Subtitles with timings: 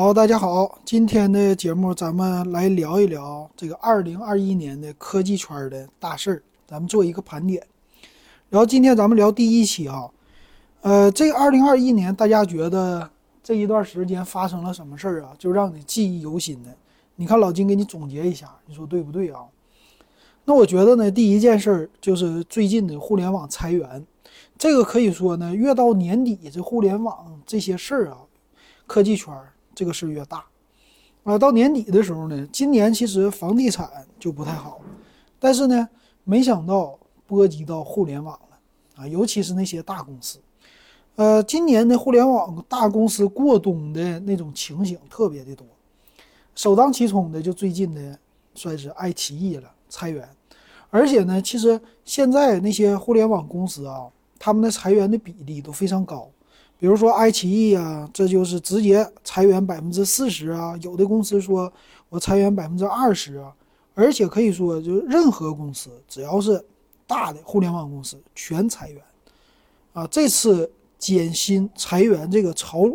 [0.00, 7.66] 好，大家好，今天的节目咱们来聊一聊这个二零二一年的科技圈的大事儿，咱们做一个盘点。
[8.48, 10.08] 然后今天咱们聊第一期啊，
[10.82, 13.10] 呃，这二零二一年大家觉得
[13.42, 15.32] 这一段时间发生了什么事儿啊？
[15.36, 16.70] 就让你记忆犹新的。
[17.16, 19.40] 你看老金给你总结一下，你说对不对啊？
[20.44, 24.06] 那我觉得呢，第一件事儿就是最近的互联网裁员，
[24.56, 28.18] 这个可以说呢，越到年底，这互联网这些事儿啊，
[28.86, 29.34] 科技圈。
[29.78, 30.44] 这个事越大，
[31.22, 34.80] 啊，到年底的时候呢，今年其实房地产就不太好，
[35.38, 35.88] 但是呢，
[36.24, 36.98] 没想到
[37.28, 38.58] 波及到互联网了，
[38.96, 40.40] 啊，尤其是那些大公司，
[41.14, 45.64] 呃，今年的互联网大公司过冬的那种情形特别的多，
[46.56, 48.18] 首当其冲的就最近的
[48.56, 50.28] 算是爱奇艺了，裁员，
[50.90, 54.08] 而且呢，其实现在那些互联网公司啊，
[54.40, 56.28] 他们的裁员的比例都非常高。
[56.78, 60.76] 比如说爱奇艺啊，这就是直接裁员百分之四十啊。
[60.80, 61.70] 有的公司说
[62.08, 63.52] 我裁员百分之二十啊，
[63.94, 66.64] 而且可以说，就任何公司只要是
[67.04, 69.02] 大的互联网公司全裁员
[69.92, 70.06] 啊。
[70.06, 72.88] 这次减薪裁员这个潮，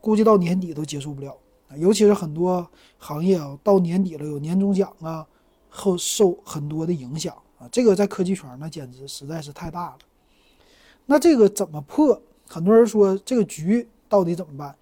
[0.00, 1.36] 估计到年底都结束不了。
[1.76, 2.64] 尤其是很多
[2.96, 5.26] 行业啊，到年底了有年终奖啊，
[5.68, 7.68] 后受很多的影响啊。
[7.72, 9.98] 这个在科技圈那简直实在是太大了。
[11.06, 12.20] 那这个怎么破？
[12.52, 14.74] 很多人说这个局到底怎么办？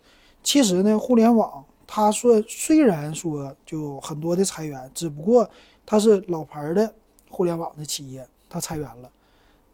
[0.42, 5.48] 其实呢，互联网它说虽然说就很多的裁员，只不过
[5.84, 6.90] 它是老牌的
[7.28, 9.10] 互联网的企业，它裁员了。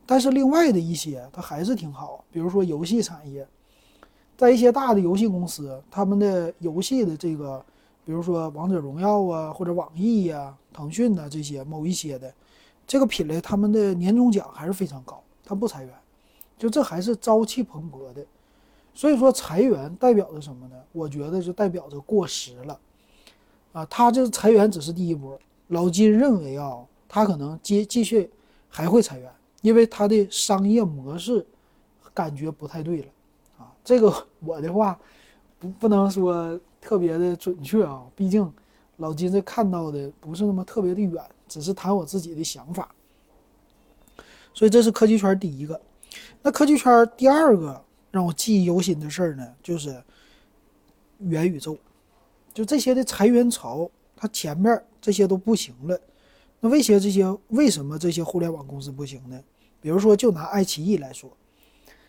[0.05, 3.47] 但是另外的一些它还是挺好，比如说游戏产业，
[4.37, 7.65] 在一些大的游戏公司，他们的游戏的这个，
[8.05, 12.35] 比如说王者荣耀啊，或者网易呀、腾讯呐这些某一些的
[12.89, 15.95] 这个品类，他们的年终奖还是非常高，它不裁员。
[16.65, 18.25] 就这还是朝气蓬勃的，
[18.95, 20.77] 所以说裁员代表着什么呢？
[20.93, 22.81] 我觉得就代表着过时了，
[23.75, 25.39] 啊，他这裁员只是第一波。
[25.69, 28.31] 老金认为啊，他可能接继续
[28.71, 29.31] 还会裁员，
[29.61, 31.45] 因为他的商业模式
[32.15, 33.09] 感觉不太对了，
[33.59, 34.11] 啊，这个
[34.41, 34.99] 我的话
[35.59, 38.51] 不不能说特别的准确啊，毕竟
[38.97, 42.89] 老金这看到的不是那么特别的远，只是谈我自己的想法。
[44.55, 45.79] 所以这是科技圈第一个。
[46.47, 50.05] 那科技圈第二个让我记忆犹新的事儿呢，就是
[51.21, 51.75] 元宇宙。
[52.53, 55.99] 就这些的裁员潮，它前面这些都不行了。
[56.61, 59.43] 那为些这些为什么这些互联网公司不行呢？
[59.81, 61.35] 比如说，就拿爱奇艺来说，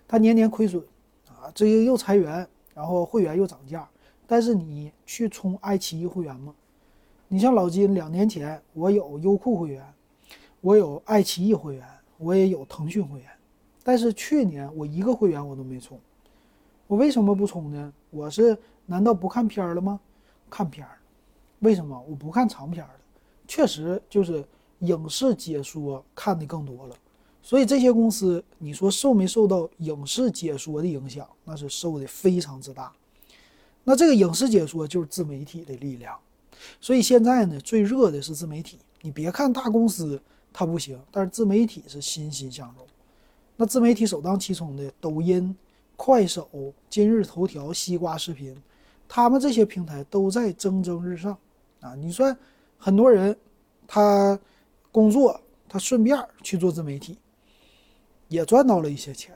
[0.05, 0.83] 它年年亏损
[1.29, 3.89] 啊，这些又裁员，然后会员又涨价。
[4.27, 6.53] 但是你去充爱奇艺会员吗？
[7.29, 9.81] 你像老金，两年前我有优酷会员，
[10.59, 13.29] 我有爱奇艺会员，我也有腾讯会员。
[13.87, 15.99] 但是去年我一个会员我都没充，
[16.87, 17.93] 我为什么不充呢？
[18.09, 18.57] 我是
[18.87, 19.99] 难道不看片儿了吗？
[20.49, 20.97] 看片儿，
[21.59, 22.99] 为什么我不看长片儿了？
[23.47, 24.43] 确实就是
[24.79, 26.95] 影视解说看的更多了，
[27.43, 31.27] 所以这些公司你说受没受到影视解说的影响？
[31.43, 32.91] 那是受的非常之大。
[33.83, 36.17] 那这个影视解说就是自媒体的力量，
[36.81, 38.79] 所以现在呢最热的是自媒体。
[39.01, 40.19] 你别看大公司
[40.51, 42.83] 它不行，但是自媒体是欣欣向荣。
[43.57, 45.55] 那自媒体首当其冲的抖音、
[45.95, 46.49] 快手、
[46.89, 48.55] 今日头条、西瓜视频，
[49.07, 51.37] 他们这些平台都在蒸蒸日上
[51.79, 51.95] 啊！
[51.95, 52.35] 你说
[52.77, 53.35] 很多人
[53.87, 54.37] 他
[54.91, 55.39] 工作，
[55.69, 57.17] 他顺便去做自媒体，
[58.27, 59.33] 也赚到了一些钱。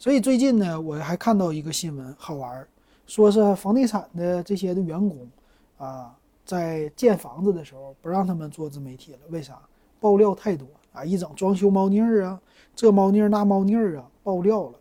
[0.00, 2.68] 所以最近呢，我还看到一个新闻，好玩儿，
[3.06, 5.28] 说是房地产的这些的员工
[5.76, 6.12] 啊，
[6.44, 9.60] 在建房子的时候不让他们做自媒体了，为啥？
[10.00, 10.66] 爆料太多。
[10.90, 12.40] 啊，一整装修猫腻儿啊，
[12.78, 14.78] 这猫腻儿那猫腻儿啊，爆料了。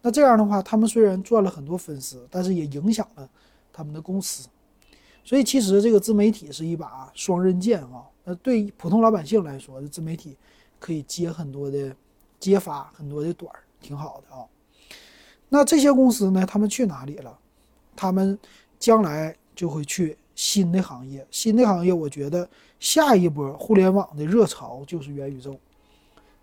[0.00, 3.28] 那这样的话，他们虽然赚了很多粉丝，但是也影响了
[3.70, 4.48] 他们的公司。
[5.22, 8.06] 所以其实这个自媒体是一把双刃剑啊。
[8.24, 10.34] 那对普通老百姓来说，自媒体
[10.78, 11.94] 可以接很多的
[12.40, 14.42] 揭发很多的短儿，挺好的啊。
[15.50, 17.38] 那这些公司呢，他们去哪里了？
[17.94, 18.38] 他们
[18.78, 20.16] 将来就会去。
[20.34, 22.46] 新的行业，新的行业，我觉得
[22.78, 25.58] 下一波互联网的热潮就是元宇宙。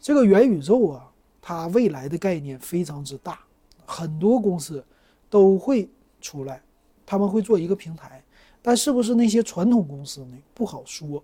[0.04, 1.10] 这个元宇宙啊，
[1.42, 3.40] 它未来的概念非常之大，
[3.86, 4.84] 很多公司
[5.30, 5.90] 都会
[6.20, 6.62] 出来，
[7.06, 8.22] 他们会做一个平台，
[8.62, 10.38] 但是不是那些传统公司呢？
[10.54, 11.24] 不好说。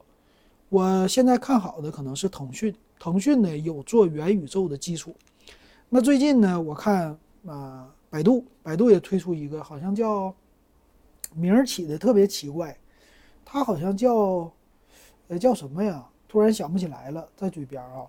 [0.70, 5.14] 我现在看好的可能是腾讯，腾讯呢有做元宇宙的基础。
[5.90, 10.34] 那最近呢，我看啊，百度，百度也推出一个，好像叫。
[11.36, 12.76] 名儿起的特别奇怪，
[13.44, 14.50] 它好像叫，
[15.28, 16.08] 呃，叫什么呀？
[16.30, 18.08] 突然想不起来了，在嘴边啊。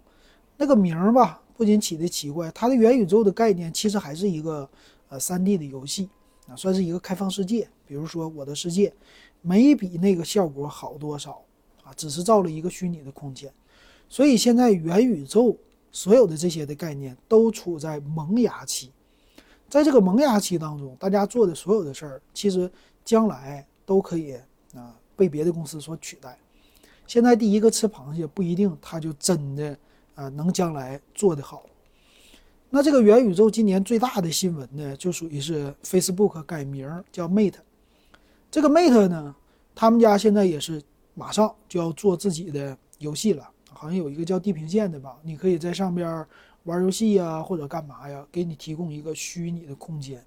[0.60, 4.68] 那个名儿吧，不仅起的奇怪，它的元宇宙的概念其实还是一个
[5.08, 6.10] 呃三 D 的游戏
[6.46, 7.66] 啊，算是一个开放世界。
[7.86, 8.92] 比如说我的世界，
[9.40, 11.42] 没比那个效果好多少
[11.82, 13.50] 啊，只是造了一个虚拟的空间。
[14.06, 15.56] 所以现在元宇宙
[15.90, 18.92] 所有的这些的概念都处在萌芽期，
[19.66, 22.70] 在这个萌芽期当中，大家做的所有的事儿，其实
[23.02, 24.34] 将来都可以
[24.74, 26.38] 啊被别的公司所取代。
[27.06, 29.74] 现在第一个吃螃蟹不一定他就真的
[30.20, 31.64] 啊能将来做得好。
[32.68, 37.54] 那这个元宇宙今年最大的新闻呢，就属于是 Facebook 改名叫 Mate。
[38.50, 39.34] 这个 Mate 呢，
[39.74, 40.82] 他们家现在也是
[41.14, 46.24] 马上就要做自己的游戏了，好像有一个叫地平线的吧，你可以在上边
[46.64, 50.22] 玩游戏呀，或者干嘛呀，给你提供一个虚拟的空间。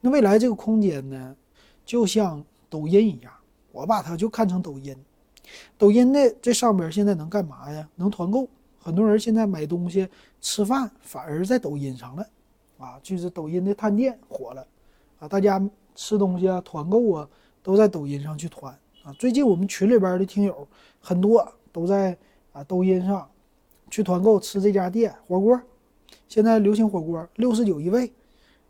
[0.00, 1.34] 那未来这个空间呢，
[1.84, 3.32] 就像抖音一样，
[3.72, 4.94] 我把它就看成抖音。
[5.76, 7.88] 抖音的这上边现在能干嘛呀？
[7.96, 8.48] 能团购。
[8.84, 10.06] 很多人现在买东西、
[10.42, 12.26] 吃饭反而在抖音上了，
[12.76, 14.66] 啊，就是抖音的探店火了，
[15.18, 15.58] 啊，大家
[15.94, 17.26] 吃东西啊、团购啊，
[17.62, 20.68] 都在抖音上去团，啊，最近我们群里边的听友
[21.00, 22.14] 很多都在
[22.52, 23.26] 啊抖音上
[23.88, 25.58] 去团购吃这家店火锅，
[26.28, 28.12] 现在流行火锅六十九一位，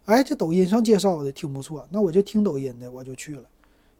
[0.04, 3.42] 哎，这抖音上介绍的挺不错，那我就听抖音的我就去了，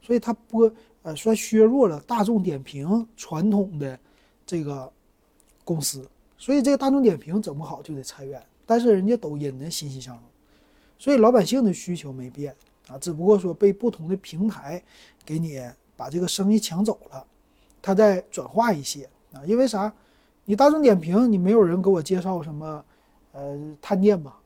[0.00, 0.72] 所以它播
[1.02, 3.99] 呃算削弱了大众点评传统的
[4.46, 4.93] 这个。
[5.64, 6.06] 公司，
[6.37, 10.22] 所以这个大众点评整不好就得裁员，但是人家抖音呢欣欣向荣，
[10.99, 12.55] 所以老百姓的需求没变
[12.88, 14.82] 啊，只不过说被不同的平台
[15.25, 15.61] 给你
[15.96, 17.26] 把这个生意抢走了，
[17.81, 19.93] 它在转化一些啊，因为啥？
[20.44, 22.84] 你大众点评你没有人给我介绍什么
[23.32, 24.38] 呃探店吧？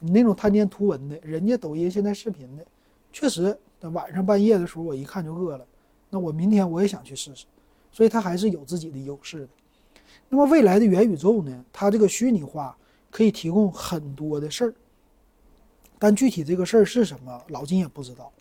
[0.00, 2.66] 你那种探店图文的，人家抖音现在视频的，
[3.12, 3.56] 确实
[3.92, 5.64] 晚上半夜的时候我一看就饿了，
[6.10, 7.46] 那我明天我也想去试试，
[7.92, 9.48] 所以它还是有自己的优势的。
[10.28, 11.64] 那么未来的元宇宙呢？
[11.72, 12.76] 它这个虚拟化
[13.10, 14.74] 可以提供很多的事儿，
[15.98, 18.32] 但具体这个事儿是什么，老金也不知道。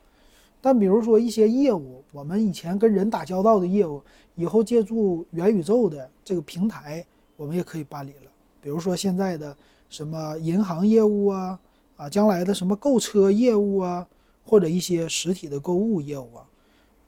[0.60, 4.02] 但比如说一些业务，我们以前跟人打交道的业务，
[4.36, 7.06] 以后借助元宇宙的这个平台，
[7.36, 8.31] 我们也可以办理了。
[8.62, 9.56] 比如说现在的
[9.90, 11.60] 什么银行业务啊，
[11.98, 14.08] 啊，将来的什么购车业务啊，
[14.46, 16.46] 或者一些实体的购物业务啊，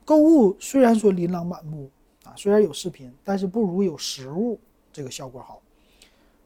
[0.04, 1.90] 购物虽然说琳琅满目。
[2.36, 4.60] 虽然有视频，但是不如有实物
[4.92, 5.62] 这个效果好。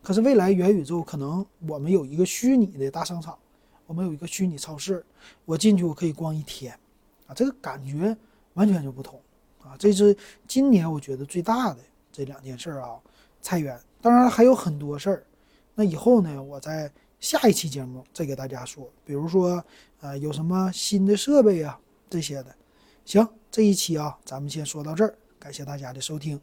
[0.02, 3.38] 可是未来元宇宙可能我们有一个虚拟的大商场，
[3.86, 5.06] 我们有一个虚拟超市，
[5.46, 6.74] 我进去我可以逛一天，
[7.28, 8.16] 啊，这个感觉
[8.54, 9.20] 完全就不同
[9.62, 9.76] 啊！
[9.78, 10.16] 这是
[10.48, 11.80] 今年我觉得最大的
[12.12, 12.98] 这两件事啊，
[13.42, 15.24] 菜园，当然还有很多事儿。
[15.76, 19.64] 那以后呢，我在下一期节目再给大家说，比如说
[20.00, 22.56] 呃有什么新的设备啊这些的。
[23.04, 25.14] 行，这一期啊咱们先说到这儿。
[25.40, 26.40] 感谢大家的收听。